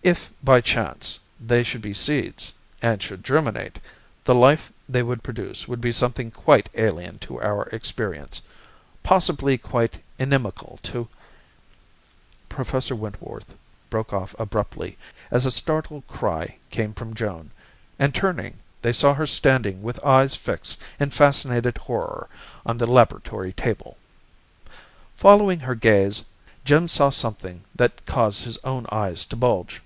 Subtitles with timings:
[0.00, 3.80] If by chance they should be seeds, and should germinate,
[4.22, 8.40] the life they would produce would be something quite alien to our experience,
[9.02, 11.08] possibly quite inimical to"
[12.48, 13.58] Professor Wentworth
[13.90, 14.96] broke off abruptly
[15.32, 17.50] as a startled cry came from Joan,
[17.98, 22.28] and, turning, they saw her standing with eyes fixed in fascinated horror
[22.64, 23.96] on the laboratory table.
[25.16, 26.24] Following her gaze,
[26.64, 29.82] Jim saw something that caused his own eyes to bulge.